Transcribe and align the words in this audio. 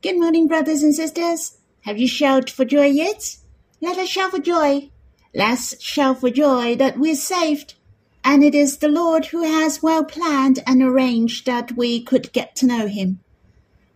Good 0.00 0.16
morning, 0.16 0.46
brothers 0.46 0.84
and 0.84 0.94
sisters. 0.94 1.58
Have 1.80 1.98
you 1.98 2.06
shouted 2.06 2.50
for 2.50 2.64
joy 2.64 2.86
yet? 2.86 3.36
Let 3.80 3.98
us 3.98 4.08
shout 4.08 4.30
for 4.30 4.38
joy. 4.38 4.90
Let's 5.34 5.82
shout 5.82 6.20
for 6.20 6.30
joy 6.30 6.76
that 6.76 7.00
we're 7.00 7.16
saved. 7.16 7.74
And 8.22 8.44
it 8.44 8.54
is 8.54 8.76
the 8.76 8.86
Lord 8.86 9.26
who 9.26 9.42
has 9.42 9.82
well 9.82 10.04
planned 10.04 10.60
and 10.68 10.84
arranged 10.84 11.46
that 11.46 11.76
we 11.76 12.00
could 12.00 12.32
get 12.32 12.54
to 12.56 12.66
know 12.66 12.86
Him. 12.86 13.18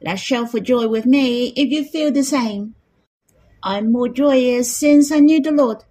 Let's 0.00 0.20
shout 0.20 0.50
for 0.50 0.58
joy 0.58 0.88
with 0.88 1.07
me 1.07 1.50
if 1.54 1.70
you 1.70 1.84
feel 1.84 2.11
the 2.11 2.25
same. 2.25 2.75
I'm 3.62 3.93
more 3.93 4.09
joyous 4.09 4.77
since 4.77 5.12
I 5.12 5.21
knew 5.21 5.41
the 5.41 5.53
Lord. 5.53 5.84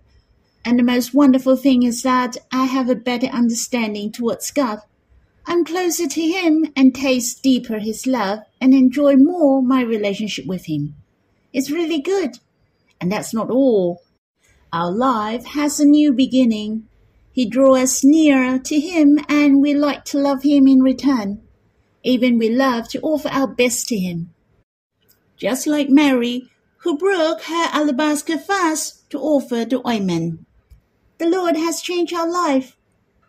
And 0.66 0.78
the 0.78 0.84
most 0.84 1.14
wonderful 1.14 1.56
thing 1.56 1.84
is 1.84 2.02
that 2.02 2.36
I 2.52 2.66
have 2.66 2.90
a 2.90 2.96
better 2.96 3.28
understanding 3.28 4.12
towards 4.12 4.52
God. 4.52 4.80
I'm 5.46 5.66
closer 5.66 6.08
to 6.08 6.22
Him 6.22 6.72
and 6.76 6.94
taste 6.94 7.42
deeper 7.42 7.80
His 7.80 8.06
love 8.06 8.40
and 8.60 8.74
enjoy 8.74 9.16
more 9.16 9.62
my 9.62 9.82
relationship 9.82 10.46
with 10.46 10.66
Him. 10.66 10.96
It's 11.52 11.72
really 11.72 12.00
good. 12.00 12.38
And 13.00 13.12
that's 13.12 13.34
not 13.34 13.50
all. 13.50 14.04
Our 14.72 14.92
life 14.92 15.46
has 15.48 15.80
a 15.80 15.86
new 15.86 16.14
beginning. 16.14 16.88
He 17.32 17.46
drew 17.46 17.76
us 17.76 18.04
nearer 18.04 18.60
to 18.60 18.80
Him 18.80 19.20
and 19.28 19.62
we 19.62 19.74
like 19.74 20.06
to 20.06 20.20
love 20.20 20.44
Him 20.44 20.68
in 20.68 20.82
return. 20.82 21.42
Even 22.04 22.38
we 22.38 22.50
love 22.50 22.88
to 22.90 23.00
offer 23.02 23.30
our 23.30 23.48
best 23.48 23.88
to 23.88 23.98
Him. 23.98 24.34
Just 25.38 25.66
like 25.66 25.90
Mary, 25.90 26.50
who 26.78 26.98
broke 26.98 27.42
her 27.44 27.68
alabaster 27.72 28.38
vase 28.38 29.04
to 29.10 29.20
offer 29.20 29.66
the 29.66 29.86
ointment. 29.88 30.46
The 31.18 31.28
Lord 31.28 31.56
has 31.56 31.82
changed 31.82 32.14
our 32.14 32.30
life. 32.30 32.78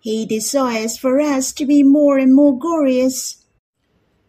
He 0.03 0.27
desires 0.27 0.99
for 0.99 1.21
us 1.21 1.53
to 1.53 1.65
be 1.65 1.85
more 1.85 2.19
and 2.19 2.35
more 2.35 2.59
glorious. 2.59 3.45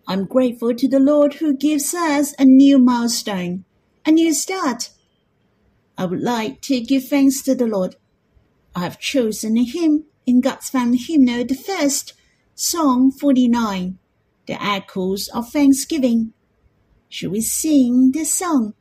I'm 0.08 0.26
grateful 0.26 0.76
to 0.76 0.88
the 0.88 1.00
Lord 1.00 1.34
who 1.36 1.58
gives 1.58 1.96
us 1.96 2.36
a 2.38 2.46
new 2.46 2.78
milestone, 2.78 3.66
a 4.06 4.12
new 4.12 4.36
start. 4.36 4.92
I 5.98 6.06
would 6.06 6.22
like 6.22 6.62
to 6.62 6.80
give 6.80 7.08
thanks 7.08 7.42
to 7.42 7.56
the 7.56 7.66
Lord. 7.66 7.96
I 8.76 8.82
have 8.82 9.00
chosen 9.00 9.58
a 9.58 9.64
hymn 9.64 10.06
in 10.28 10.42
God's 10.42 10.70
Family 10.70 11.00
Hymnal, 11.00 11.44
the 11.44 11.56
first, 11.56 12.14
Song 12.54 13.12
49, 13.12 13.98
the 14.46 14.64
Echoes 14.64 15.28
of 15.30 15.50
Thanksgiving. 15.50 16.34
Should 17.10 17.32
we 17.32 17.42
sing 17.42 18.12
this 18.12 18.32
song? 18.32 18.76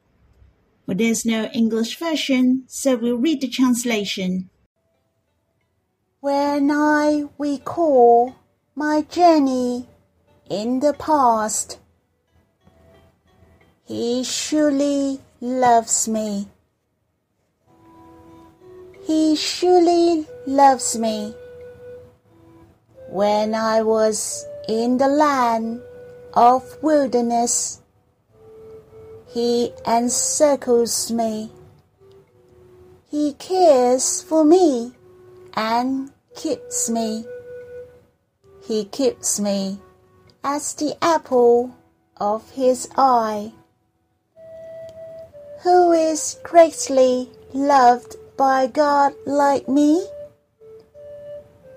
But 0.85 0.99
there's 0.99 1.25
no 1.25 1.47
English 1.55 1.99
version, 1.99 2.65
so 2.67 2.97
we'll 2.97 3.17
read 3.17 3.41
the 3.41 3.49
translation. 3.49 4.51
When 6.23 6.71
I 6.71 7.25
recall 7.37 8.37
my 8.77 9.03
journey 9.03 9.89
in 10.49 10.79
the 10.79 10.93
past, 10.93 11.81
He 13.85 14.23
surely 14.23 15.21
loves 15.41 16.07
me. 16.07 16.47
He 19.03 19.35
surely 19.35 20.29
loves 20.47 20.97
me. 20.97 21.35
When 23.09 23.57
I 23.57 23.83
was 23.83 24.47
in 24.69 24.99
the 24.99 25.09
land 25.09 25.83
of 26.35 26.81
wilderness, 26.85 27.83
He 29.27 29.73
encircles 29.85 31.11
me. 31.11 31.51
He 33.11 33.33
cares 33.33 34.23
for 34.23 34.45
me 34.45 34.93
and 35.55 36.11
keeps 36.35 36.89
me. 36.91 37.25
He 38.63 38.85
keeps 38.85 39.41
me 39.41 39.79
as 40.45 40.75
the 40.75 40.97
apple 41.03 41.75
of 42.17 42.51
his 42.51 42.89
eye. 42.97 43.53
Who 45.63 45.93
is 45.93 46.39
greatly 46.43 47.31
loved 47.53 48.17
by 48.37 48.67
God 48.67 49.15
like 49.27 49.69
me? 49.69 50.07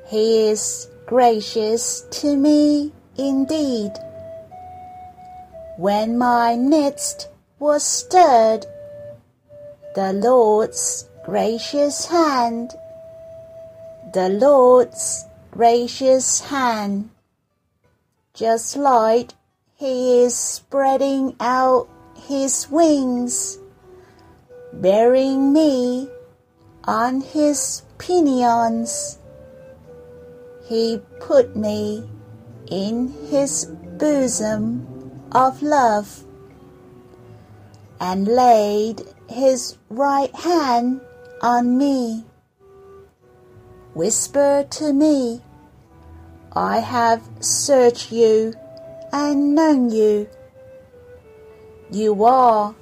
He 0.08 0.48
is 0.48 0.88
gracious 1.06 2.02
to 2.22 2.36
me 2.36 2.92
indeed. 3.18 3.92
When 5.78 6.18
my 6.18 6.56
midst 6.56 7.30
was 7.60 7.84
stirred, 7.84 8.66
the 9.94 10.14
Lord's 10.14 11.08
gracious 11.26 12.06
hand 12.06 12.76
the 14.16 14.30
Lord's 14.30 15.26
gracious 15.52 16.40
hand, 16.40 17.10
just 18.34 18.78
like 18.78 19.32
He 19.76 20.24
is 20.24 20.34
spreading 20.34 21.36
out 21.42 21.90
His 22.16 22.72
wings, 22.72 23.60
bearing 24.72 25.52
me 25.52 26.08
on 26.86 27.20
His 27.20 27.82
pinions. 27.98 29.20
He 30.66 31.02
put 31.20 31.54
me 31.58 32.10
in 32.72 33.14
His 33.30 33.66
bosom 34.00 34.88
of 35.34 35.62
love 35.62 36.24
and 38.00 38.30
laid 38.30 39.04
His 39.28 39.78
right 39.90 40.34
hand 40.34 41.02
on 41.42 41.78
me. 41.78 42.24
Whisper 43.96 44.68
to 44.72 44.92
me, 44.92 45.42
I 46.52 46.80
have 46.80 47.22
searched 47.40 48.12
you 48.12 48.54
and 49.14 49.56
known 49.56 49.90
you. 49.90 50.28
You 51.90 52.26
are 52.26 52.76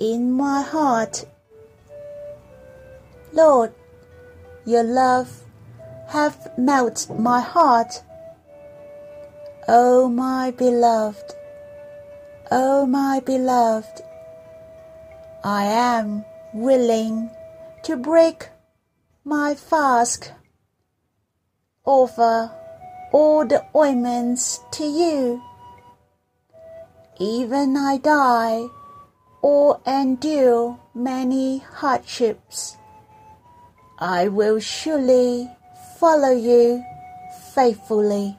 in 0.00 0.32
my 0.32 0.62
heart. 0.62 1.26
Lord, 3.34 3.74
your 4.64 4.82
love 4.82 5.42
hath 6.08 6.48
melted 6.56 7.20
my 7.20 7.42
heart. 7.42 8.02
O 9.68 10.04
oh, 10.04 10.08
my 10.08 10.52
beloved, 10.52 11.34
O 12.50 12.80
oh, 12.80 12.86
my 12.86 13.20
beloved, 13.20 14.00
I 15.44 15.64
am 15.64 16.24
willing 16.54 17.28
to 17.82 17.98
break 17.98 18.48
my 19.22 19.54
fast 19.54 20.32
offer 21.86 22.50
all 23.12 23.46
the 23.46 23.64
ointments 23.74 24.60
to 24.72 24.84
you. 24.84 25.42
Even 27.18 27.76
I 27.76 27.96
die 27.96 28.66
or 29.40 29.80
endure 29.86 30.78
many 30.94 31.58
hardships, 31.58 32.76
I 33.98 34.28
will 34.28 34.58
surely 34.58 35.48
follow 35.98 36.32
you 36.32 36.84
faithfully, 37.54 38.36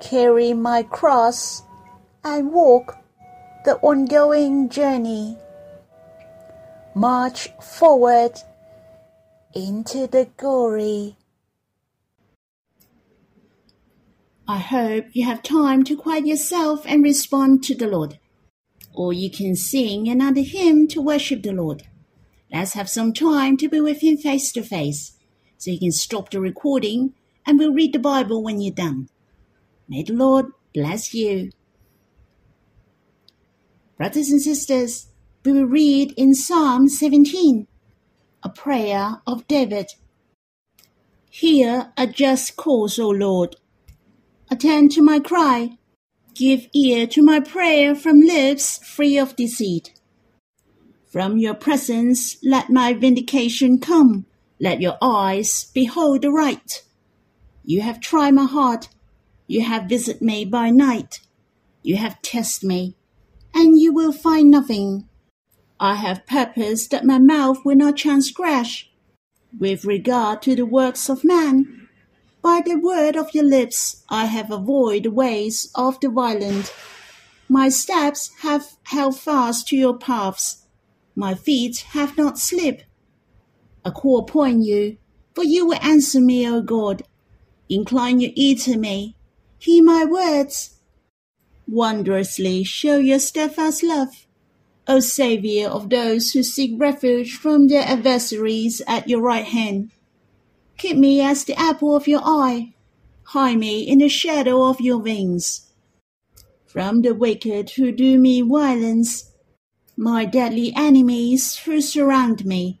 carry 0.00 0.52
my 0.52 0.82
cross 0.82 1.62
and 2.24 2.52
walk 2.52 2.98
the 3.64 3.76
ongoing 3.76 4.68
journey, 4.68 5.38
march 6.94 7.48
forward 7.62 8.32
into 9.54 10.06
the 10.06 10.28
glory 10.36 11.16
I 14.46 14.58
hope 14.58 15.06
you 15.12 15.24
have 15.24 15.42
time 15.42 15.84
to 15.84 15.96
quiet 15.96 16.26
yourself 16.26 16.84
and 16.86 17.02
respond 17.02 17.64
to 17.64 17.74
the 17.74 17.86
Lord. 17.86 18.18
Or 18.92 19.10
you 19.10 19.30
can 19.30 19.56
sing 19.56 20.06
another 20.06 20.42
hymn 20.42 20.86
to 20.88 21.00
worship 21.00 21.42
the 21.42 21.52
Lord. 21.52 21.84
Let's 22.52 22.74
have 22.74 22.90
some 22.90 23.14
time 23.14 23.56
to 23.56 23.68
be 23.70 23.80
with 23.80 24.02
Him 24.02 24.18
face 24.18 24.52
to 24.52 24.62
face. 24.62 25.16
So 25.56 25.70
you 25.70 25.78
can 25.78 25.92
stop 25.92 26.30
the 26.30 26.40
recording 26.40 27.14
and 27.46 27.58
we'll 27.58 27.72
read 27.72 27.94
the 27.94 27.98
Bible 27.98 28.42
when 28.42 28.60
you're 28.60 28.74
done. 28.74 29.08
May 29.88 30.02
the 30.02 30.12
Lord 30.12 30.46
bless 30.74 31.14
you. 31.14 31.50
Brothers 33.96 34.30
and 34.30 34.42
sisters, 34.42 35.06
we 35.42 35.52
will 35.52 35.64
read 35.64 36.12
in 36.18 36.34
Psalm 36.34 36.88
17, 36.88 37.66
a 38.42 38.48
prayer 38.50 39.22
of 39.26 39.48
David. 39.48 39.92
Hear 41.30 41.92
a 41.96 42.06
just 42.06 42.56
cause, 42.56 42.98
O 42.98 43.08
Lord 43.08 43.56
Attend 44.54 44.92
to 44.92 45.02
my 45.02 45.18
cry. 45.18 45.78
Give 46.32 46.68
ear 46.72 47.08
to 47.08 47.24
my 47.24 47.40
prayer 47.40 47.92
from 47.92 48.20
lips 48.20 48.78
free 48.86 49.18
of 49.18 49.34
deceit. 49.34 49.92
From 51.10 51.38
your 51.38 51.54
presence 51.54 52.36
let 52.40 52.70
my 52.70 52.92
vindication 52.92 53.80
come. 53.80 54.26
Let 54.60 54.80
your 54.80 54.96
eyes 55.02 55.72
behold 55.74 56.22
the 56.22 56.30
right. 56.30 56.84
You 57.64 57.80
have 57.80 57.98
tried 57.98 58.34
my 58.34 58.44
heart. 58.44 58.90
You 59.48 59.62
have 59.62 59.88
visited 59.88 60.22
me 60.22 60.44
by 60.44 60.70
night. 60.70 61.18
You 61.82 61.96
have 61.96 62.22
tested 62.22 62.68
me, 62.68 62.94
and 63.52 63.76
you 63.80 63.92
will 63.92 64.12
find 64.12 64.52
nothing. 64.52 65.08
I 65.80 65.96
have 65.96 66.26
purposed 66.26 66.92
that 66.92 67.04
my 67.04 67.18
mouth 67.18 67.58
will 67.64 67.74
not 67.74 67.96
transgress. 67.96 68.84
With 69.58 69.84
regard 69.84 70.42
to 70.42 70.54
the 70.54 70.64
works 70.64 71.08
of 71.08 71.24
man, 71.24 71.83
by 72.44 72.60
the 72.60 72.74
word 72.74 73.16
of 73.16 73.34
your 73.34 73.42
lips 73.42 74.04
I 74.10 74.26
have 74.26 74.50
avoided 74.50 75.04
the 75.04 75.10
ways 75.10 75.72
of 75.74 75.98
the 76.00 76.10
violent. 76.10 76.74
My 77.48 77.70
steps 77.70 78.30
have 78.42 78.76
held 78.82 79.18
fast 79.18 79.68
to 79.68 79.76
your 79.76 79.96
paths. 79.96 80.66
My 81.16 81.34
feet 81.34 81.86
have 81.92 82.18
not 82.18 82.38
slipped. 82.38 82.84
I 83.82 83.88
call 83.88 84.18
upon 84.18 84.60
you, 84.60 84.98
for 85.34 85.42
you 85.42 85.64
will 85.64 85.78
answer 85.80 86.20
me, 86.20 86.46
O 86.46 86.60
God. 86.60 87.04
Incline 87.70 88.20
your 88.20 88.32
ear 88.36 88.56
to 88.56 88.76
me. 88.76 89.16
Hear 89.58 89.82
my 89.82 90.04
words. 90.04 90.76
Wondrously 91.66 92.62
show 92.62 92.98
your 92.98 93.20
steadfast 93.20 93.82
love, 93.82 94.26
O 94.86 95.00
Saviour 95.00 95.70
of 95.70 95.88
those 95.88 96.32
who 96.32 96.42
seek 96.42 96.78
refuge 96.78 97.38
from 97.38 97.68
their 97.68 97.84
adversaries 97.84 98.82
at 98.86 99.08
your 99.08 99.22
right 99.22 99.46
hand. 99.46 99.92
Keep 100.78 100.96
me 100.96 101.20
as 101.20 101.44
the 101.44 101.58
apple 101.58 101.94
of 101.94 102.08
your 102.08 102.20
eye. 102.24 102.74
Hide 103.28 103.58
me 103.58 103.82
in 103.82 103.98
the 103.98 104.08
shadow 104.08 104.68
of 104.68 104.80
your 104.80 104.98
wings. 104.98 105.72
From 106.66 107.02
the 107.02 107.14
wicked 107.14 107.70
who 107.70 107.92
do 107.92 108.18
me 108.18 108.40
violence, 108.42 109.30
my 109.96 110.24
deadly 110.24 110.72
enemies 110.76 111.56
who 111.58 111.80
surround 111.80 112.44
me. 112.44 112.80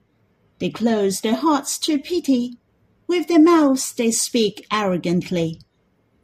They 0.58 0.70
close 0.70 1.20
their 1.20 1.36
hearts 1.36 1.78
to 1.80 1.98
pity. 1.98 2.58
With 3.06 3.28
their 3.28 3.40
mouths 3.40 3.92
they 3.92 4.10
speak 4.10 4.66
arrogantly. 4.72 5.60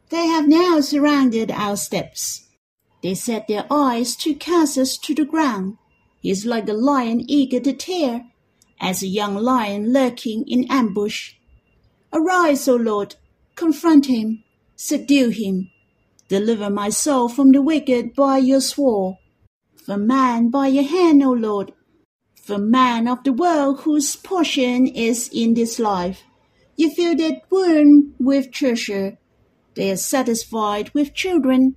They 0.09 0.27
have 0.27 0.47
now 0.47 0.81
surrounded 0.81 1.51
our 1.51 1.77
steps. 1.77 2.47
They 3.01 3.15
set 3.15 3.47
their 3.47 3.65
eyes 3.71 4.15
to 4.17 4.33
cast 4.33 4.77
us 4.77 4.97
to 4.97 5.15
the 5.15 5.25
ground. 5.25 5.77
He 6.19 6.29
is 6.29 6.45
like 6.45 6.67
a 6.67 6.73
lion 6.73 7.23
eager 7.27 7.59
to 7.61 7.73
tear, 7.73 8.25
as 8.79 9.01
a 9.01 9.07
young 9.07 9.35
lion 9.35 9.93
lurking 9.93 10.43
in 10.47 10.69
ambush. 10.69 11.35
Arise, 12.13 12.67
O 12.67 12.75
Lord, 12.75 13.15
confront 13.55 14.07
him, 14.07 14.43
subdue 14.75 15.29
him. 15.29 15.71
Deliver 16.27 16.69
my 16.69 16.89
soul 16.89 17.29
from 17.29 17.51
the 17.51 17.61
wicked 17.61 18.13
by 18.13 18.37
your 18.37 18.61
sword. 18.61 19.17
From 19.75 20.07
man 20.07 20.49
by 20.49 20.67
your 20.67 20.83
hand, 20.83 21.23
O 21.23 21.31
Lord, 21.31 21.73
for 22.35 22.57
man 22.57 23.07
of 23.07 23.23
the 23.23 23.33
world 23.33 23.81
whose 23.81 24.15
portion 24.15 24.87
is 24.87 25.29
in 25.33 25.53
this 25.53 25.79
life. 25.79 26.23
You 26.75 26.89
fill 26.89 27.15
their 27.15 27.41
womb 27.49 28.15
with 28.19 28.51
treasure. 28.51 29.17
They 29.75 29.91
are 29.91 29.97
satisfied 29.97 30.93
with 30.93 31.13
children, 31.13 31.75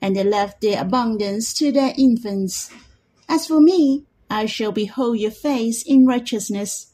and 0.00 0.16
they 0.16 0.24
left 0.24 0.60
their 0.60 0.80
abundance 0.80 1.52
to 1.54 1.72
their 1.72 1.92
infants. 1.96 2.70
As 3.28 3.46
for 3.46 3.60
me, 3.60 4.04
I 4.30 4.46
shall 4.46 4.72
behold 4.72 5.18
your 5.18 5.30
face 5.30 5.82
in 5.82 6.06
righteousness. 6.06 6.92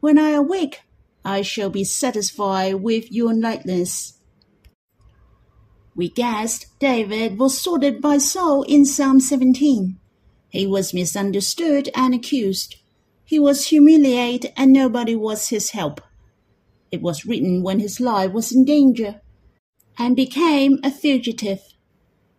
When 0.00 0.18
I 0.18 0.30
awake, 0.30 0.80
I 1.24 1.42
shall 1.42 1.70
be 1.70 1.84
satisfied 1.84 2.76
with 2.76 3.10
your 3.12 3.34
likeness. 3.34 4.18
We 5.94 6.08
guessed 6.08 6.66
David 6.78 7.38
was 7.38 7.60
sorted 7.60 8.00
by 8.00 8.18
Saul 8.18 8.62
in 8.62 8.84
Psalm 8.86 9.20
17. 9.20 9.98
He 10.48 10.66
was 10.66 10.94
misunderstood 10.94 11.90
and 11.94 12.14
accused. 12.14 12.76
He 13.24 13.38
was 13.38 13.66
humiliated 13.66 14.52
and 14.56 14.72
nobody 14.72 15.14
was 15.14 15.48
his 15.48 15.70
help. 15.70 16.00
It 16.90 17.02
was 17.02 17.26
written 17.26 17.62
when 17.62 17.80
his 17.80 18.00
life 18.00 18.32
was 18.32 18.50
in 18.50 18.64
danger 18.64 19.20
and 19.98 20.16
became 20.16 20.78
a 20.82 20.90
fugitive. 20.90 21.60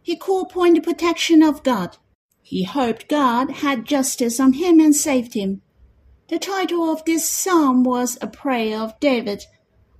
He 0.02 0.16
called 0.16 0.52
upon 0.52 0.74
the 0.74 0.82
protection 0.82 1.44
of 1.44 1.64
God. 1.64 1.98
He 2.42 2.64
hoped 2.64 3.08
God 3.08 3.52
had 3.52 3.86
justice 3.86 4.40
on 4.40 4.54
him 4.54 4.80
and 4.80 4.96
saved 4.96 5.36
him. 5.36 5.62
The 6.32 6.40
title 6.40 6.90
of 6.90 7.04
this 7.04 7.28
psalm 7.28 7.84
was 7.84 8.18
a 8.22 8.28
prayer 8.28 8.80
of 8.80 8.98
David, 9.02 9.44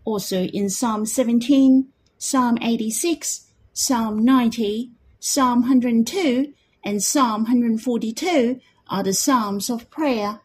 also 0.06 0.44
in 0.46 0.70
Psalm 0.70 1.06
17, 1.06 1.90
Psalm 2.18 2.58
86, 2.62 3.52
Psalm 3.74 4.24
90, 4.24 4.92
Psalm 5.20 5.60
102, 5.60 6.54
and 6.86 7.04
Psalm 7.04 7.44
142 7.44 8.62
are 8.88 9.04
the 9.04 9.14
Psalms 9.14 9.70
of 9.70 9.90
prayer. 9.90 10.40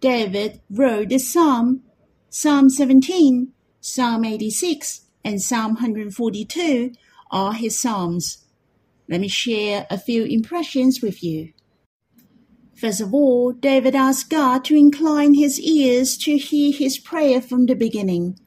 David 0.00 0.62
wrote 0.70 1.10
the 1.10 1.18
Psalm, 1.18 1.82
Psalm 2.30 2.70
17, 2.70 3.52
Psalm 3.82 4.24
86, 4.24 5.02
and 5.22 5.42
Psalm 5.42 5.74
142 5.74 6.92
are 7.30 7.52
his 7.52 7.78
Psalms. 7.78 8.46
Let 9.10 9.20
me 9.20 9.28
share 9.28 9.86
a 9.90 9.98
few 9.98 10.24
impressions 10.24 11.02
with 11.02 11.22
you. 11.22 11.52
First 12.76 13.00
of 13.00 13.14
all, 13.14 13.52
David 13.52 13.94
asked 13.94 14.28
God 14.28 14.62
to 14.66 14.76
incline 14.76 15.32
his 15.32 15.58
ears 15.58 16.16
to 16.18 16.36
hear 16.36 16.72
his 16.72 16.98
prayer 16.98 17.40
from 17.40 17.64
the 17.64 17.74
beginning. 17.74 18.38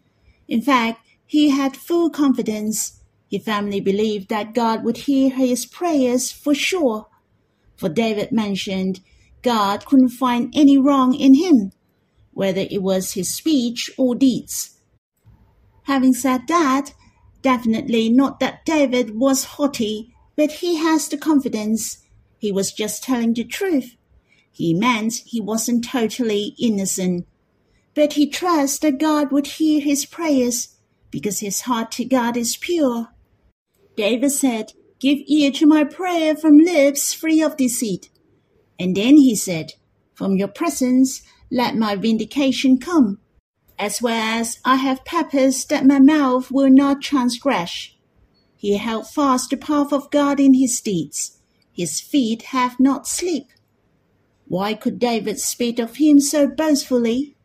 In 0.47 0.61
fact, 0.61 1.01
he 1.25 1.49
had 1.49 1.75
full 1.75 2.11
confidence 2.11 3.01
he 3.27 3.39
firmly 3.39 3.79
believed 3.79 4.29
that 4.29 4.55
God 4.55 4.83
would 4.83 4.97
hear 4.97 5.29
his 5.29 5.65
prayers 5.65 6.31
for 6.31 6.55
sure. 6.55 7.07
For 7.75 7.89
David 7.89 8.31
mentioned 8.31 9.01
God 9.41 9.85
couldn't 9.85 10.09
find 10.09 10.51
any 10.55 10.77
wrong 10.77 11.13
in 11.13 11.35
him, 11.35 11.71
whether 12.33 12.61
it 12.61 12.81
was 12.81 13.13
his 13.13 13.29
speech 13.33 13.89
or 13.97 14.15
deeds. 14.15 14.79
Having 15.83 16.13
said 16.13 16.47
that, 16.47 16.93
definitely 17.41 18.09
not 18.09 18.39
that 18.39 18.65
David 18.65 19.19
was 19.19 19.43
haughty, 19.55 20.13
but 20.35 20.51
he 20.53 20.75
has 20.75 21.07
the 21.07 21.17
confidence 21.17 22.03
he 22.39 22.51
was 22.51 22.71
just 22.71 23.03
telling 23.03 23.33
the 23.33 23.43
truth. 23.43 23.95
He 24.51 24.73
meant 24.73 25.21
he 25.25 25.39
wasn't 25.39 25.85
totally 25.85 26.55
innocent. 26.59 27.27
But 27.95 28.13
he 28.13 28.29
trusts 28.29 28.79
that 28.79 28.99
God 28.99 29.31
would 29.31 29.47
hear 29.47 29.81
his 29.81 30.05
prayers 30.05 30.75
because 31.11 31.39
his 31.39 31.61
heart 31.61 31.91
to 31.93 32.05
God 32.05 32.37
is 32.37 32.57
pure. 32.57 33.09
David 33.95 34.31
said, 34.31 34.73
Give 34.99 35.19
ear 35.27 35.51
to 35.51 35.65
my 35.65 35.83
prayer 35.83 36.35
from 36.35 36.57
lips 36.57 37.13
free 37.13 37.41
of 37.41 37.57
deceit. 37.57 38.09
And 38.77 38.95
then 38.95 39.17
he 39.17 39.35
said, 39.35 39.73
From 40.13 40.35
your 40.35 40.47
presence 40.47 41.21
let 41.51 41.75
my 41.75 41.95
vindication 41.95 42.77
come, 42.77 43.19
as 43.77 44.01
well 44.01 44.39
as 44.39 44.59
I 44.63 44.75
have 44.75 45.05
purposed 45.05 45.69
that 45.69 45.85
my 45.85 45.99
mouth 45.99 46.51
will 46.51 46.69
not 46.69 47.01
transgress. 47.01 47.91
He 48.55 48.77
held 48.77 49.09
fast 49.09 49.49
the 49.49 49.57
path 49.57 49.93
of 49.93 50.11
God 50.11 50.39
in 50.39 50.53
his 50.53 50.79
deeds. 50.81 51.39
His 51.71 52.01
feet 52.01 52.41
have 52.51 52.79
not 52.79 53.07
slipped. 53.07 53.53
Why 54.49 54.73
could 54.73 54.97
David 54.97 55.39
speak 55.39 55.77
of 55.77 55.97
him 55.97 56.19
so 56.19 56.47
boastfully? 56.47 57.35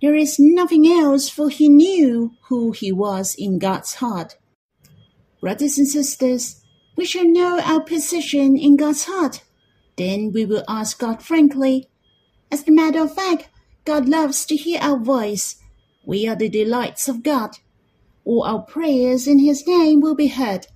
There 0.00 0.14
is 0.14 0.38
nothing 0.38 0.86
else, 0.86 1.28
for 1.28 1.48
he 1.48 1.68
knew 1.68 2.30
who 2.48 2.70
he 2.70 2.92
was 2.92 3.34
in 3.36 3.58
God's 3.58 3.94
heart. 3.94 4.36
Brothers 5.40 5.78
and 5.78 5.88
sisters, 5.88 6.62
we 6.94 7.04
shall 7.04 7.26
know 7.26 7.60
our 7.60 7.80
position 7.80 8.56
in 8.56 8.76
God's 8.76 9.04
heart. 9.06 9.42
Then 9.96 10.30
we 10.32 10.44
will 10.44 10.62
ask 10.68 11.00
God 11.00 11.24
frankly. 11.24 11.88
As 12.52 12.68
a 12.68 12.70
matter 12.70 13.02
of 13.02 13.12
fact, 13.12 13.48
God 13.84 14.08
loves 14.08 14.46
to 14.46 14.54
hear 14.54 14.78
our 14.80 14.98
voice. 14.98 15.56
We 16.04 16.28
are 16.28 16.36
the 16.36 16.48
delights 16.48 17.08
of 17.08 17.24
God. 17.24 17.58
All 18.24 18.44
our 18.44 18.62
prayers 18.62 19.26
in 19.26 19.40
His 19.40 19.66
name 19.66 20.00
will 20.00 20.14
be 20.14 20.28
heard. 20.28 20.68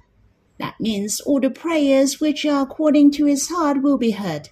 That 0.58 0.80
means 0.80 1.20
all 1.20 1.38
the 1.38 1.50
prayers 1.50 2.20
which 2.20 2.44
are 2.44 2.62
according 2.62 3.12
to 3.12 3.26
His 3.26 3.48
heart 3.48 3.80
will 3.80 3.96
be 3.96 4.10
heard. 4.10 4.48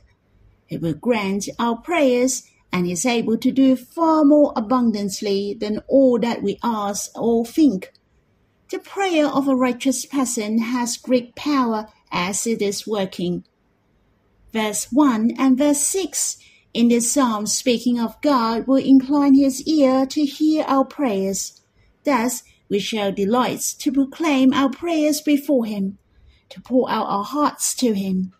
He 0.69 0.77
will 0.77 0.95
grant 0.95 1.49
our 1.59 1.77
prayers 1.79 2.45
and 2.71 2.87
is 2.87 3.07
able 3.07 3.39
to 3.39 3.51
do 3.51 3.75
far 3.75 4.25
more 4.25 4.53
abundantly 4.55 5.55
than 5.55 5.83
all 5.89 6.19
that 6.21 6.43
we 6.43 6.59
ask 6.63 7.11
or 7.19 7.45
think. 7.45 7.91
The 8.71 8.79
prayer 8.79 9.27
of 9.27 9.49
a 9.49 9.57
righteous 9.57 10.05
person 10.05 10.59
has 10.59 10.99
great 10.99 11.35
power 11.35 11.89
as 12.13 12.47
it 12.47 12.61
is 12.61 12.87
working. 12.87 13.45
Verse 14.53 14.93
1 14.93 15.33
and 15.39 15.57
verse 15.57 15.81
6 15.81 16.37
in 16.75 16.89
this 16.89 17.11
psalm 17.11 17.47
speaking 17.47 17.99
of 17.99 18.21
God 18.21 18.67
will 18.67 18.77
incline 18.77 19.35
his 19.35 19.67
ear 19.67 20.05
to 20.05 20.25
hear 20.27 20.65
our 20.69 20.85
prayers. 20.85 21.63
Thus 22.05 22.43
we 22.69 22.79
shall 22.79 23.11
delight 23.11 23.61
to 23.79 23.91
proclaim 23.91 24.53
our 24.53 24.69
prayers 24.69 25.23
before 25.23 25.65
him, 25.65 25.97
to 26.51 26.61
pour 26.61 26.91
out 26.91 27.07
our 27.07 27.25
hearts 27.25 27.75
to 27.77 27.95
him, 27.95 28.35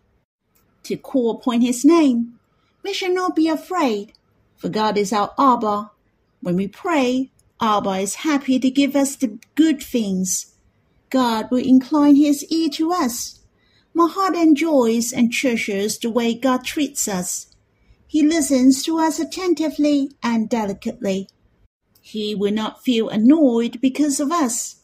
to 0.89 0.97
call 0.97 1.31
upon 1.31 1.61
his 1.61 1.85
name. 1.85 2.39
We 2.83 2.93
shall 2.93 3.13
not 3.13 3.35
be 3.35 3.47
afraid, 3.47 4.13
for 4.57 4.69
God 4.69 4.97
is 4.97 5.13
our 5.13 5.33
Abba. 5.37 5.91
When 6.41 6.55
we 6.55 6.67
pray, 6.67 7.31
Abba 7.61 7.97
is 7.99 8.25
happy 8.25 8.59
to 8.59 8.69
give 8.69 8.95
us 8.95 9.15
the 9.15 9.37
good 9.55 9.81
things. 9.81 10.53
God 11.09 11.49
will 11.51 11.63
incline 11.63 12.15
his 12.15 12.43
ear 12.45 12.69
to 12.73 12.91
us. 12.91 13.39
My 13.93 14.07
heart 14.07 14.35
enjoys 14.35 15.13
and 15.13 15.31
treasures 15.31 15.97
the 15.97 16.09
way 16.09 16.33
God 16.33 16.63
treats 16.63 17.07
us. 17.07 17.47
He 18.07 18.23
listens 18.23 18.83
to 18.83 18.97
us 18.99 19.19
attentively 19.19 20.11
and 20.23 20.49
delicately. 20.49 21.29
He 22.01 22.33
will 22.33 22.53
not 22.53 22.83
feel 22.83 23.09
annoyed 23.09 23.79
because 23.81 24.19
of 24.19 24.31
us, 24.31 24.77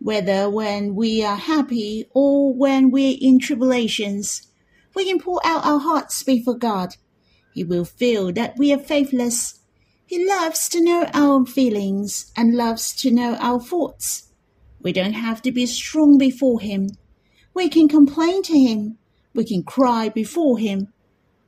whether 0.00 0.50
when 0.50 0.96
we 0.96 1.22
are 1.22 1.36
happy 1.36 2.08
or 2.12 2.52
when 2.52 2.90
we're 2.90 3.16
in 3.20 3.38
tribulations. 3.38 4.48
We 4.94 5.04
can 5.04 5.18
pour 5.18 5.40
out 5.44 5.64
our 5.64 5.78
hearts 5.78 6.22
before 6.22 6.56
God. 6.56 6.96
He 7.54 7.64
will 7.64 7.84
feel 7.84 8.32
that 8.32 8.56
we 8.58 8.72
are 8.72 8.78
faithless 8.78 9.60
he 10.12 10.28
loves 10.28 10.68
to 10.68 10.84
know 10.84 11.08
our 11.14 11.46
feelings 11.46 12.30
and 12.36 12.54
loves 12.54 12.94
to 12.96 13.10
know 13.10 13.34
our 13.36 13.58
thoughts. 13.58 14.28
We 14.82 14.92
don't 14.92 15.14
have 15.14 15.40
to 15.40 15.50
be 15.50 15.64
strong 15.64 16.18
before 16.18 16.60
Him. 16.60 16.90
We 17.54 17.70
can 17.70 17.88
complain 17.88 18.42
to 18.42 18.52
Him, 18.52 18.98
we 19.34 19.46
can 19.46 19.62
cry 19.62 20.10
before 20.10 20.58
Him. 20.58 20.92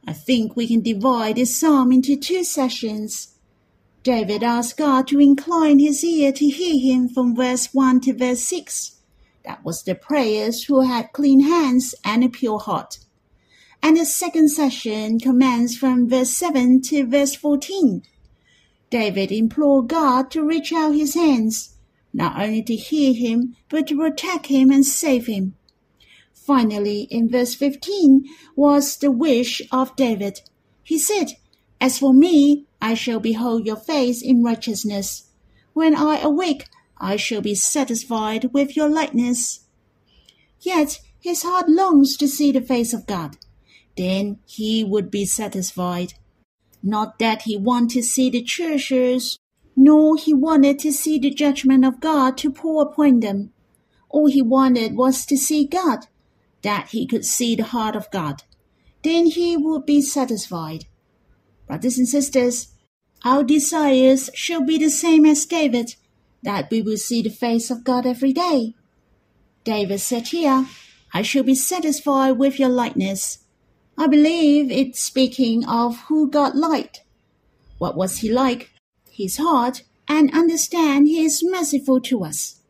I 0.07 0.15
think 0.15 0.57
we 0.57 0.67
can 0.67 0.81
divide 0.81 1.37
this 1.37 1.61
psalm 1.61 1.93
into 1.93 2.17
two 2.17 2.43
sessions. 2.43 3.37
David 4.03 4.43
asked 4.43 4.79
God 4.79 5.09
to 5.09 5.21
incline 5.21 5.79
his 5.79 6.03
ear 6.03 6.33
to 6.33 6.47
hear 6.47 6.81
him 6.81 7.11
from 7.11 7.37
verse 7.37 7.69
1 7.75 8.01
to 8.01 8.15
verse 8.15 8.45
6. 8.45 8.99
That 9.45 9.63
was 9.63 9.83
the 9.83 9.95
prayers 9.95 10.65
who 10.65 10.81
had 10.81 11.13
clean 11.13 11.41
hands 11.41 11.95
and 12.03 12.25
a 12.25 12.31
pure 12.31 12.61
heart. 12.61 12.97
And 13.87 13.99
the 13.99 14.07
second 14.07 14.49
session 14.49 15.21
commenced 15.21 15.79
from 15.79 16.09
verse 16.09 16.31
7 16.31 16.81
to 16.85 17.07
verse 17.07 17.35
14. 17.35 18.01
David 18.89 19.31
implored 19.31 19.89
God 19.89 20.31
to 20.31 20.43
reach 20.43 20.73
out 20.73 20.95
his 20.95 21.13
hands, 21.13 21.77
not 22.11 22.41
only 22.43 22.63
to 22.63 22.77
hear 22.77 23.13
him, 23.13 23.57
but 23.69 23.87
to 23.89 23.99
protect 23.99 24.47
him 24.47 24.71
and 24.71 24.87
save 24.87 25.27
him. 25.27 25.57
Finally, 26.33 27.09
in 27.11 27.29
verse 27.29 27.55
15 27.55 28.25
was 28.57 28.97
the 28.97 29.11
wish 29.11 29.61
of 29.71 29.95
David. 29.97 30.41
He 30.83 30.99
said, 30.99 31.33
As 31.79 31.99
for 31.99 32.15
me, 32.15 32.65
I 32.81 32.95
shall 32.95 33.21
behold 33.21 33.67
your 33.67 33.77
face 33.77 34.23
in 34.23 34.43
righteousness. 34.43 35.29
When 35.75 35.95
I 35.95 36.21
awake, 36.21 36.69
I 36.97 37.17
shall 37.17 37.43
be 37.43 37.55
satisfied 37.55 38.55
with 38.55 38.79
your 38.79 38.89
likeness. 38.89 39.67
Yet 40.59 41.01
his 41.21 41.43
heart 41.43 41.69
longs 41.69 42.17
to 42.17 42.27
see 42.27 42.51
the 42.51 42.63
face 42.63 42.95
of 42.95 43.07
God. 43.07 43.37
Then 43.97 44.39
he 44.47 44.85
would 44.85 45.11
be 45.11 45.25
satisfied. 45.25 46.15
Not 46.83 47.19
that 47.19 47.43
he 47.43 47.57
wanted 47.57 47.91
to 47.91 48.03
see 48.03 48.31
the 48.31 48.43
churches, 48.43 49.39
nor 49.77 50.17
he 50.17 50.35
wanted 50.35 50.79
to 50.81 50.93
see 50.93 51.19
the 51.19 51.31
judgment 51.31 51.85
of 51.85 52.01
God 52.01 52.37
to 52.39 52.51
pour 52.51 52.83
upon 52.83 53.21
them. 53.21 53.53
All 54.09 54.27
he 54.27 54.43
wanted 54.43 54.97
was 54.97 55.27
to 55.27 55.37
see 55.37 55.67
God, 55.67 56.07
that 56.63 56.89
he 56.91 57.07
could 57.07 57.25
see 57.25 57.57
the 57.57 57.65
heart 57.65 57.97
of 57.97 58.11
God. 58.11 58.43
Then 59.03 59.27
he 59.27 59.57
would 59.57 59.85
be 59.85 60.01
satisfied. 60.03 60.87
Brothers 61.67 61.99
and 61.99 62.09
sisters, 62.09 62.69
our 63.25 63.43
desires 63.43 64.31
shall 64.35 64.63
be 64.63 64.79
the 64.79 64.91
same 64.91 65.25
as 65.25 65.47
David, 65.47 65.97
that 66.43 66.71
we 66.71 66.83
will 66.83 66.97
see 66.97 67.23
the 67.23 67.31
face 67.31 67.71
of 67.71 67.85
God 67.85 68.07
every 68.07 68.33
day. 68.33 68.75
David 69.65 70.01
said 70.01 70.29
here, 70.29 70.67
I 71.13 71.23
shall 71.23 71.43
be 71.43 71.55
satisfied 71.55 72.33
with 72.33 72.59
your 72.59 72.69
likeness. 72.69 73.44
I 73.97 74.09
believe 74.09 74.73
it's 74.73 75.01
speaking 75.01 75.65
of 75.67 76.01
who 76.09 76.29
got 76.29 76.57
light. 76.57 77.03
What 77.79 77.97
was 77.97 78.19
he 78.19 78.31
like? 78.31 78.73
His 79.11 79.37
heart, 79.37 79.83
and 80.09 80.35
understand 80.35 81.07
he 81.07 81.25
is 81.25 81.45
merciful 81.45 82.01
to 82.03 82.25
us. 82.25 82.61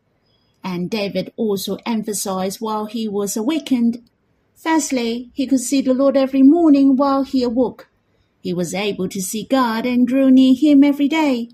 And 0.63 0.89
David 0.89 1.33
also 1.35 1.77
emphasized 1.85 2.61
while 2.61 2.85
he 2.85 3.07
was 3.07 3.35
awakened. 3.35 4.07
Firstly, 4.55 5.31
he 5.33 5.47
could 5.47 5.61
see 5.61 5.81
the 5.81 5.93
Lord 5.93 6.15
every 6.15 6.43
morning 6.43 6.95
while 6.95 7.23
he 7.23 7.41
awoke. 7.41 7.87
He 8.41 8.53
was 8.53 8.75
able 8.75 9.09
to 9.09 9.21
see 9.21 9.43
God 9.43 9.85
and 9.87 10.07
drew 10.07 10.29
near 10.29 10.53
him 10.53 10.83
every 10.83 11.07
day. 11.07 11.49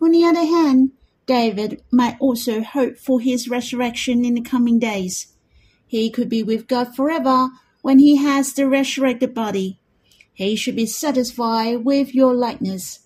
On 0.00 0.12
the 0.12 0.24
other 0.24 0.44
hand, 0.44 0.92
David 1.26 1.82
might 1.90 2.16
also 2.20 2.62
hope 2.62 2.96
for 2.96 3.20
his 3.20 3.48
resurrection 3.48 4.24
in 4.24 4.34
the 4.34 4.40
coming 4.40 4.78
days. 4.78 5.32
He 5.86 6.10
could 6.10 6.28
be 6.28 6.44
with 6.44 6.68
God 6.68 6.94
forever 6.94 7.50
when 7.82 7.98
he 7.98 8.16
has 8.16 8.52
the 8.52 8.68
resurrected 8.68 9.34
body. 9.34 9.78
He 10.32 10.56
should 10.56 10.76
be 10.76 10.86
satisfied 10.86 11.84
with 11.84 12.14
your 12.14 12.34
likeness. 12.34 13.00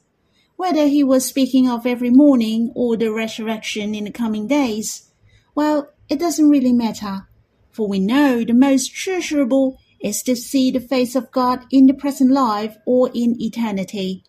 Whether 0.56 0.86
he 0.86 1.02
was 1.02 1.24
speaking 1.24 1.68
of 1.68 1.86
every 1.86 2.10
morning 2.10 2.72
or 2.74 2.96
the 2.96 3.12
resurrection 3.12 3.94
in 3.94 4.04
the 4.04 4.12
coming 4.12 4.46
days, 4.46 5.10
well, 5.54 5.90
it 6.08 6.18
doesn't 6.18 6.48
really 6.48 6.72
matter, 6.72 7.26
for 7.70 7.88
we 7.88 7.98
know 7.98 8.44
the 8.44 8.54
most 8.54 8.94
treasurable 8.94 9.78
is 10.00 10.22
to 10.22 10.36
see 10.36 10.70
the 10.70 10.80
face 10.80 11.16
of 11.16 11.32
God 11.32 11.64
in 11.70 11.86
the 11.86 11.94
present 11.94 12.30
life 12.30 12.76
or 12.86 13.10
in 13.14 13.40
eternity. 13.40 14.22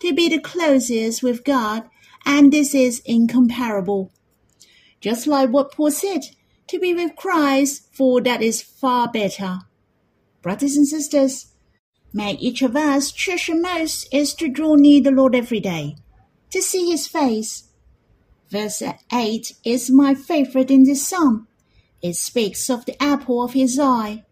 To 0.00 0.14
be 0.14 0.28
the 0.28 0.40
closest 0.40 1.22
with 1.22 1.44
God, 1.44 1.90
and 2.24 2.52
this 2.52 2.74
is 2.74 3.02
incomparable. 3.04 4.12
Just 5.00 5.26
like 5.26 5.50
what 5.50 5.72
Paul 5.72 5.90
said, 5.90 6.22
to 6.68 6.78
be 6.78 6.94
with 6.94 7.16
Christ, 7.16 7.88
for 7.92 8.20
that 8.20 8.42
is 8.42 8.62
far 8.62 9.10
better. 9.10 9.58
Brothers 10.48 10.78
and 10.78 10.88
sisters, 10.88 11.48
may 12.10 12.32
each 12.32 12.62
of 12.62 12.74
us 12.74 13.12
treasure 13.12 13.54
most 13.54 14.08
is 14.10 14.32
to 14.36 14.48
draw 14.48 14.76
near 14.76 15.02
the 15.02 15.10
Lord 15.10 15.34
every 15.34 15.60
day, 15.60 15.96
to 16.48 16.62
see 16.62 16.90
his 16.90 17.06
face. 17.06 17.64
Verse 18.48 18.82
8 19.12 19.52
is 19.62 19.90
my 19.90 20.14
favorite 20.14 20.70
in 20.70 20.84
this 20.84 21.06
psalm. 21.06 21.48
It 22.00 22.16
speaks 22.16 22.70
of 22.70 22.86
the 22.86 22.96
apple 23.02 23.42
of 23.42 23.52
his 23.52 23.78
eye. 23.78 24.24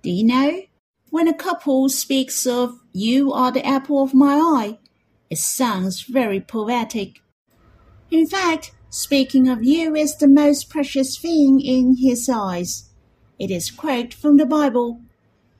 Do 0.00 0.10
you 0.10 0.24
know? 0.24 0.62
When 1.10 1.28
a 1.28 1.34
couple 1.34 1.90
speaks 1.90 2.46
of 2.46 2.80
you 2.94 3.30
are 3.34 3.52
the 3.52 3.66
apple 3.66 4.02
of 4.02 4.14
my 4.14 4.36
eye, 4.36 4.78
it 5.28 5.36
sounds 5.36 6.00
very 6.00 6.40
poetic. 6.40 7.20
In 8.10 8.26
fact, 8.26 8.72
speaking 8.88 9.50
of 9.50 9.62
you 9.62 9.94
is 9.94 10.16
the 10.16 10.28
most 10.28 10.70
precious 10.70 11.18
thing 11.18 11.60
in 11.60 11.98
his 11.98 12.26
eyes. 12.26 12.88
It 13.38 13.50
is 13.50 13.70
quoted 13.70 14.14
from 14.14 14.38
the 14.38 14.46
Bible. 14.46 15.02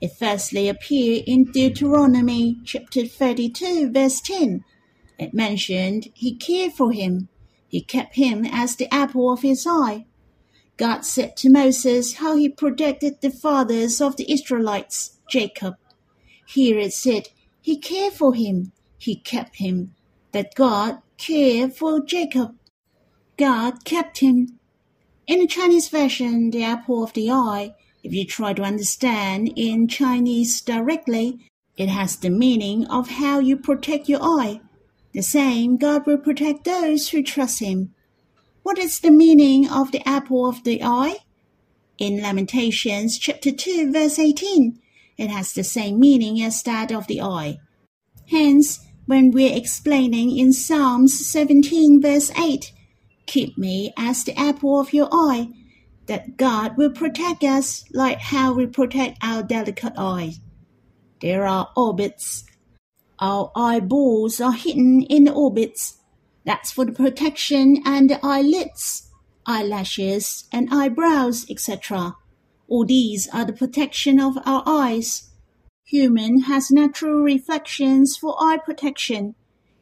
It 0.00 0.12
firstly 0.12 0.68
appeared 0.68 1.24
in 1.26 1.44
Deuteronomy 1.44 2.58
chapter 2.64 3.04
32 3.04 3.90
verse 3.90 4.20
10. 4.20 4.64
It 5.18 5.34
mentioned 5.34 6.08
he 6.14 6.36
cared 6.36 6.72
for 6.72 6.92
him. 6.92 7.28
He 7.66 7.80
kept 7.80 8.14
him 8.14 8.46
as 8.46 8.76
the 8.76 8.92
apple 8.94 9.32
of 9.32 9.42
his 9.42 9.66
eye. 9.66 10.06
God 10.76 11.04
said 11.04 11.36
to 11.38 11.50
Moses 11.50 12.14
how 12.14 12.36
he 12.36 12.48
protected 12.48 13.20
the 13.20 13.30
fathers 13.30 14.00
of 14.00 14.16
the 14.16 14.32
Israelites, 14.32 15.18
Jacob. 15.28 15.74
Here 16.46 16.78
it 16.78 16.92
said, 16.92 17.30
He 17.60 17.76
cared 17.76 18.12
for 18.12 18.32
him, 18.34 18.72
he 18.96 19.16
kept 19.16 19.56
him, 19.56 19.94
that 20.30 20.54
God 20.54 20.98
cared 21.16 21.74
for 21.74 22.00
Jacob. 22.04 22.56
God 23.36 23.84
kept 23.84 24.18
him. 24.18 24.60
In 25.26 25.40
the 25.40 25.46
Chinese 25.48 25.88
version, 25.88 26.52
the 26.52 26.62
apple 26.62 27.02
of 27.02 27.12
the 27.12 27.30
eye, 27.30 27.74
if 28.02 28.12
you 28.12 28.24
try 28.24 28.52
to 28.52 28.62
understand 28.62 29.52
in 29.56 29.88
Chinese 29.88 30.60
directly, 30.60 31.50
it 31.76 31.88
has 31.88 32.16
the 32.16 32.30
meaning 32.30 32.86
of 32.86 33.08
how 33.08 33.38
you 33.38 33.56
protect 33.56 34.08
your 34.08 34.20
eye. 34.22 34.60
The 35.12 35.22
same 35.22 35.76
God 35.76 36.06
will 36.06 36.18
protect 36.18 36.64
those 36.64 37.08
who 37.08 37.22
trust 37.22 37.60
him. 37.60 37.94
What 38.62 38.78
is 38.78 39.00
the 39.00 39.10
meaning 39.10 39.68
of 39.68 39.92
the 39.92 40.06
apple 40.06 40.48
of 40.48 40.64
the 40.64 40.82
eye? 40.82 41.18
In 41.98 42.20
Lamentations 42.20 43.18
chapter 43.18 43.50
2 43.50 43.92
verse 43.92 44.18
18, 44.18 44.78
it 45.16 45.30
has 45.30 45.52
the 45.52 45.64
same 45.64 45.98
meaning 45.98 46.42
as 46.42 46.62
that 46.62 46.92
of 46.92 47.06
the 47.06 47.20
eye. 47.20 47.58
Hence, 48.30 48.80
when 49.06 49.30
we're 49.30 49.56
explaining 49.56 50.36
in 50.36 50.52
Psalms 50.52 51.26
17 51.26 52.00
verse 52.00 52.30
8, 52.38 52.72
keep 53.26 53.56
me 53.56 53.92
as 53.96 54.22
the 54.22 54.38
apple 54.38 54.78
of 54.78 54.92
your 54.92 55.08
eye, 55.10 55.48
that 56.08 56.36
God 56.36 56.76
will 56.76 56.90
protect 56.90 57.44
us 57.44 57.84
like 57.92 58.18
how 58.18 58.52
we 58.52 58.66
protect 58.66 59.18
our 59.22 59.42
delicate 59.42 59.94
eyes. 59.96 60.40
There 61.20 61.46
are 61.46 61.70
orbits. 61.76 62.44
Our 63.20 63.50
eyeballs 63.54 64.40
are 64.40 64.52
hidden 64.52 65.02
in 65.02 65.24
the 65.24 65.32
orbits 65.32 65.98
that's 66.48 66.72
for 66.72 66.86
the 66.86 66.92
protection 66.92 67.82
and 67.84 68.08
the 68.08 68.18
eyelids, 68.22 69.10
eyelashes, 69.44 70.48
and 70.50 70.72
eyebrows, 70.72 71.44
etc. 71.50 72.16
All 72.68 72.86
these 72.86 73.28
are 73.34 73.44
the 73.44 73.52
protection 73.52 74.18
of 74.18 74.38
our 74.46 74.62
eyes. 74.64 75.30
Human 75.84 76.44
has 76.44 76.70
natural 76.70 77.20
reflections 77.20 78.16
for 78.16 78.34
eye 78.40 78.56
protection. 78.64 79.34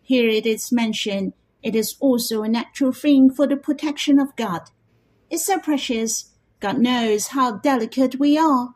Here 0.03 0.29
it 0.29 0.45
is 0.45 0.73
mentioned, 0.73 1.35
it 1.63 1.77
is 1.77 1.95
also 2.01 2.43
a 2.43 2.49
natural 2.49 2.91
thing 2.91 3.31
for 3.31 3.47
the 3.47 3.57
protection 3.57 4.19
of 4.19 4.35
God. 4.35 4.63
It's 5.31 5.47
so 5.47 5.59
precious. 5.59 6.31
God 6.61 6.79
knows 6.79 7.29
how 7.29 7.53
delicate 7.59 8.19
we 8.19 8.39
are. 8.39 8.75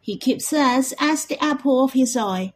He 0.00 0.16
keeps 0.16 0.52
us 0.52 0.94
as 0.98 1.26
the 1.26 1.42
apple 1.42 1.84
of 1.84 1.92
his 1.92 2.16
eye. 2.16 2.54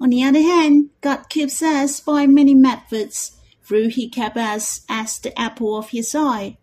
On 0.00 0.10
the 0.10 0.24
other 0.24 0.42
hand, 0.42 0.90
God 1.00 1.28
keeps 1.28 1.62
us 1.62 2.00
by 2.00 2.26
many 2.26 2.54
methods 2.54 3.38
through 3.62 3.88
he 3.88 4.08
kept 4.08 4.36
us 4.36 4.82
as 4.88 5.18
the 5.18 5.38
apple 5.38 5.76
of 5.76 5.90
his 5.90 6.14
eye. 6.14 6.58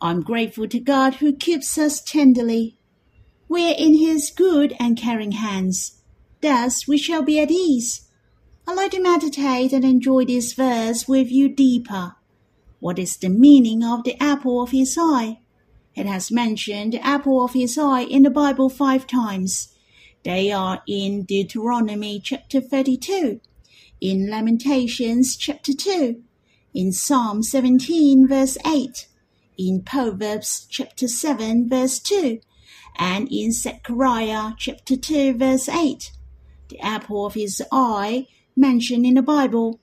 I'm 0.00 0.20
grateful 0.20 0.68
to 0.68 0.78
God 0.78 1.14
who 1.14 1.32
keeps 1.32 1.78
us 1.78 2.02
tenderly. 2.02 2.76
We're 3.48 3.74
in 3.76 3.94
his 3.98 4.30
good 4.30 4.76
and 4.78 4.98
caring 4.98 5.32
hands. 5.32 6.02
Thus 6.40 6.86
we 6.86 6.98
shall 6.98 7.22
be 7.22 7.40
at 7.40 7.50
ease. 7.50 8.08
I 8.66 8.74
like 8.74 8.92
to 8.92 9.00
meditate 9.00 9.72
and 9.72 9.84
enjoy 9.84 10.24
this 10.26 10.52
verse 10.52 11.08
with 11.08 11.30
you 11.32 11.48
deeper. 11.48 12.16
What 12.82 12.98
is 12.98 13.16
the 13.16 13.28
meaning 13.28 13.84
of 13.84 14.02
the 14.02 14.20
apple 14.20 14.60
of 14.60 14.72
his 14.72 14.98
eye? 14.98 15.38
It 15.94 16.04
has 16.06 16.32
mentioned 16.32 16.92
the 16.92 17.06
apple 17.06 17.44
of 17.44 17.52
his 17.52 17.78
eye 17.78 18.00
in 18.00 18.24
the 18.24 18.28
Bible 18.30 18.68
five 18.68 19.06
times. 19.06 19.72
They 20.24 20.50
are 20.50 20.82
in 20.88 21.22
Deuteronomy 21.22 22.18
chapter 22.18 22.60
32, 22.60 23.40
in 24.00 24.28
Lamentations 24.28 25.36
chapter 25.36 25.72
2, 25.72 26.24
in 26.74 26.90
Psalm 26.90 27.44
17 27.44 28.26
verse 28.26 28.58
8, 28.66 29.06
in 29.56 29.82
Proverbs 29.82 30.66
chapter 30.68 31.06
7 31.06 31.68
verse 31.68 32.00
2, 32.00 32.40
and 32.98 33.28
in 33.30 33.52
Zechariah 33.52 34.54
chapter 34.58 34.96
2 34.96 35.34
verse 35.34 35.68
8, 35.68 36.10
the 36.68 36.80
apple 36.80 37.26
of 37.26 37.34
his 37.34 37.62
eye 37.70 38.26
mentioned 38.56 39.06
in 39.06 39.14
the 39.14 39.22
Bible. 39.22 39.78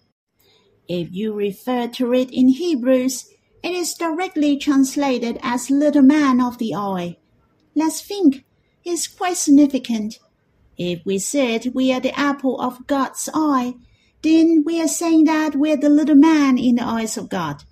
If 0.89 1.09
you 1.11 1.33
refer 1.33 1.87
to 1.87 2.13
it 2.15 2.31
in 2.31 2.47
Hebrews, 2.47 3.29
it 3.61 3.71
is 3.73 3.93
directly 3.93 4.57
translated 4.57 5.37
as 5.43 5.69
little 5.69 6.01
man 6.01 6.41
of 6.41 6.57
the 6.57 6.73
eye. 6.73 7.17
Let's 7.75 8.01
think. 8.01 8.43
It's 8.83 9.07
quite 9.07 9.37
significant. 9.37 10.17
If 10.77 11.05
we 11.05 11.19
said 11.19 11.75
we 11.75 11.93
are 11.93 11.99
the 11.99 12.17
apple 12.19 12.59
of 12.59 12.87
God's 12.87 13.29
eye, 13.35 13.75
then 14.23 14.63
we 14.65 14.81
are 14.81 14.87
saying 14.87 15.25
that 15.25 15.55
we're 15.55 15.77
the 15.77 15.89
little 15.89 16.15
man 16.15 16.57
in 16.57 16.75
the 16.75 16.83
eyes 16.83 17.17
of 17.17 17.29
God. 17.29 17.63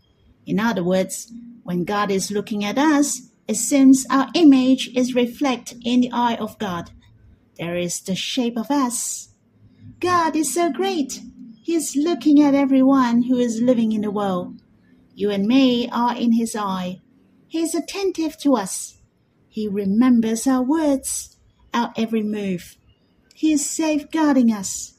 In 0.45 0.59
other 0.59 0.83
words, 0.83 1.31
when 1.63 1.85
God 1.85 2.11
is 2.11 2.29
looking 2.29 2.63
at 2.63 2.77
us, 2.77 3.31
it 3.47 3.55
seems 3.55 4.05
our 4.11 4.27
image 4.35 4.89
is 4.95 5.15
reflected 5.15 5.81
in 5.83 6.01
the 6.01 6.11
eye 6.11 6.35
of 6.35 6.59
God. 6.59 6.91
There 7.57 7.75
is 7.75 7.99
the 8.01 8.13
shape 8.13 8.57
of 8.57 8.69
us. 8.69 9.29
God 9.99 10.35
is 10.35 10.53
so 10.53 10.71
great. 10.71 11.19
He 11.67 11.75
is 11.75 11.97
looking 11.97 12.41
at 12.41 12.55
everyone 12.55 13.23
who 13.23 13.37
is 13.37 13.59
living 13.59 13.91
in 13.91 13.99
the 13.99 14.09
world. 14.09 14.61
You 15.15 15.31
and 15.31 15.45
me 15.45 15.89
are 15.89 16.15
in 16.15 16.31
His 16.31 16.55
eye. 16.55 17.01
He 17.45 17.61
is 17.61 17.75
attentive 17.75 18.37
to 18.37 18.55
us. 18.55 18.99
He 19.49 19.67
remembers 19.67 20.47
our 20.47 20.63
words, 20.63 21.35
our 21.73 21.91
every 21.97 22.23
move. 22.23 22.77
He 23.33 23.51
is 23.51 23.69
safeguarding 23.69 24.49
us. 24.49 24.93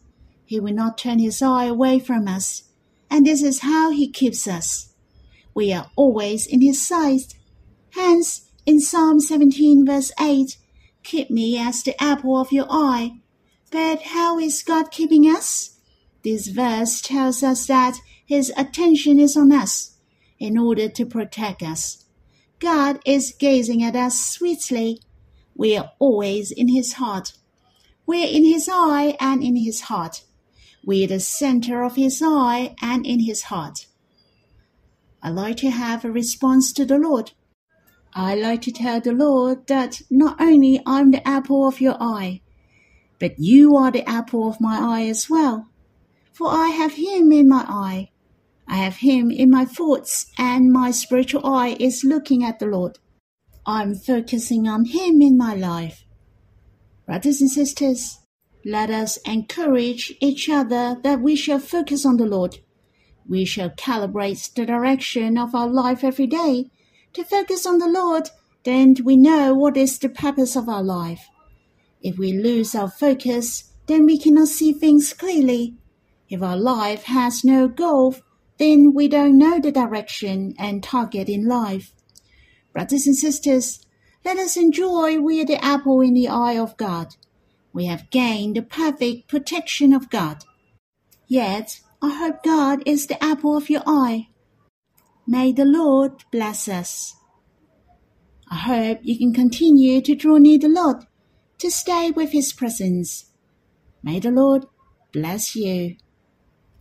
He 0.45 0.61
will 0.61 0.75
not 0.75 0.99
turn 0.99 1.21
His 1.21 1.41
eye 1.41 1.65
away 1.65 2.01
from 2.01 2.29
us. 2.29 2.65
And 3.11 3.25
this 3.25 3.43
is 3.43 3.61
how 3.61 3.91
He 3.91 4.07
keeps 4.07 4.47
us. 4.47 4.93
We 5.55 5.73
are 5.73 5.91
always 5.97 6.47
in 6.47 6.61
His 6.61 6.87
sight. 6.87 7.35
Hence, 7.95 8.51
in 8.67 8.81
Psalm 8.81 9.21
17, 9.21 9.87
verse 9.87 10.13
8, 10.21 10.59
keep 11.03 11.31
me 11.31 11.59
as 11.59 11.83
the 11.83 11.99
apple 11.99 12.39
of 12.39 12.53
your 12.53 12.67
eye. 12.69 13.23
But 13.71 14.03
how 14.03 14.39
is 14.39 14.63
God 14.63 14.91
keeping 14.91 15.25
us? 15.25 15.78
This 16.25 16.49
verse 16.49 17.01
tells 17.01 17.43
us 17.43 17.67
that 17.67 18.01
His 18.27 18.53
attention 18.57 19.19
is 19.19 19.37
on 19.37 19.53
us 19.53 19.97
in 20.39 20.59
order 20.59 20.89
to 20.89 21.07
protect 21.07 21.63
us. 21.63 22.05
God 22.59 23.01
is 23.05 23.35
gazing 23.39 23.83
at 23.85 23.95
us 23.95 24.25
sweetly. 24.25 25.01
We 25.55 25.77
are 25.77 25.93
always 25.99 26.51
in 26.51 26.69
His 26.69 26.95
heart. 26.95 27.33
We're 28.07 28.29
in 28.29 28.45
His 28.45 28.69
eye 28.73 29.17
and 29.21 29.43
in 29.43 29.57
His 29.57 29.83
heart. 29.83 30.25
We're 30.85 31.09
the 31.09 31.21
center 31.21 31.83
of 31.83 31.97
His 31.97 32.23
eye 32.25 32.75
and 32.83 33.07
in 33.07 33.21
His 33.21 33.45
heart. 33.45 33.87
I 35.23 35.31
like 35.31 35.57
to 35.59 35.71
have 35.71 36.05
a 36.05 36.11
response 36.11 36.73
to 36.75 36.85
the 36.85 36.99
Lord. 36.99 37.33
I 38.15 38.35
like 38.35 38.63
to 38.63 38.73
tell 38.73 39.01
the 39.01 39.13
Lord 39.13 39.67
that 39.67 40.01
not 40.11 40.41
only 40.41 40.81
I'm 40.87 41.11
the 41.11 41.27
apple 41.27 41.69
of 41.69 41.81
your 41.81 41.97
eye, 42.01 42.41
but 43.19 43.39
you 43.39 43.77
are 43.77 43.91
the 43.91 44.09
apple 44.09 44.49
of 44.49 44.61
my 44.61 44.79
eye 44.81 45.07
as 45.07 45.29
well. 45.29 45.68
For 46.39 46.47
I 46.47 46.69
have 46.69 46.93
him 46.93 47.33
in 47.33 47.49
my 47.49 47.65
eye. 47.69 48.11
I 48.69 48.77
have 48.77 48.99
him 48.99 49.33
in 49.33 49.51
my 49.51 49.65
thoughts, 49.65 50.27
and 50.39 50.73
my 50.73 50.93
spiritual 50.93 51.45
eye 51.45 51.77
is 51.81 52.05
looking 52.05 52.45
at 52.45 52.61
the 52.61 52.67
Lord. 52.67 53.01
I'm 53.67 53.97
focusing 53.97 54.69
on 54.69 54.85
him 54.85 55.21
in 55.21 55.37
my 55.37 55.57
life. 55.57 56.05
Brothers 57.07 57.41
and 57.41 57.51
sisters, 57.51 58.21
let 58.65 58.89
us 58.89 59.17
encourage 59.27 60.15
each 60.21 60.49
other 60.49 60.97
that 61.03 61.21
we 61.21 61.35
shall 61.35 61.59
focus 61.59 62.07
on 62.07 62.19
the 62.19 62.27
Lord. 62.27 62.59
We 63.29 63.45
shall 63.45 63.71
calibrate 63.71 64.55
the 64.55 64.65
direction 64.65 65.39
of 65.39 65.57
our 65.57 65.67
life 65.67 66.05
every 66.05 66.29
day 66.29 66.71
to 67.15 67.25
focus 67.25 67.67
on 67.67 67.79
the 67.79 67.89
Lord, 67.89 68.31
then 68.63 68.95
we 69.03 69.17
know 69.17 69.55
what 69.55 69.77
is 69.77 69.99
the 69.99 70.09
purpose 70.09 70.55
of 70.55 70.69
our 70.69 70.85
life. 70.85 71.27
If 72.01 72.17
we 72.17 72.33
lose 72.33 72.77
our 72.77 72.89
focus, 72.89 73.73
then 73.89 74.07
we 74.07 74.19
cannot 74.19 74.47
see 74.47 74.73
things 74.73 75.13
clearly. 75.13 75.78
If 76.29 76.43
our 76.43 76.57
life 76.57 77.05
has 77.05 77.45
no 77.45 77.69
goal, 77.69 78.17
then 78.59 78.93
we 78.95 79.09
don't 79.09 79.39
know 79.39 79.61
the 79.61 79.73
direction 79.73 80.55
and 80.59 80.83
target 80.83 81.29
in 81.29 81.47
life. 81.47 81.93
Brothers 82.73 83.07
and 83.07 83.17
sisters, 83.17 83.87
let 84.25 84.37
us 84.37 84.57
enjoy 84.57 85.19
we 85.19 85.41
are 85.41 85.47
the 85.47 85.65
apple 85.65 86.01
in 86.01 86.15
the 86.15 86.29
eye 86.29 86.59
of 86.59 86.77
God. 86.77 87.17
We 87.73 87.87
have 87.87 88.11
gained 88.11 88.57
the 88.57 88.63
perfect 88.63 89.29
protection 89.29 89.93
of 89.93 90.11
God. 90.11 90.45
Yet, 91.27 91.81
I 92.03 92.15
hope 92.15 92.43
God 92.43 92.83
is 92.85 93.07
the 93.07 93.23
apple 93.23 93.57
of 93.57 93.71
your 93.71 93.83
eye. 93.87 94.29
May 95.27 95.53
the 95.53 95.65
Lord 95.65 96.25
bless 96.31 96.69
us. 96.69 97.15
I 98.51 98.57
hope 98.57 99.01
you 99.03 99.19
can 99.19 99.33
continue 99.33 100.01
to 100.01 100.15
draw 100.15 100.39
near 100.39 100.59
the 100.59 100.69
Lord, 100.69 101.05
to 101.59 101.71
stay 101.71 102.11
with 102.11 102.33
His 102.33 102.53
presence. 102.53 103.27
May 104.03 104.21
the 104.21 104.31
Lord 104.31 104.67
bless 105.13 105.55
you. 105.55 105.97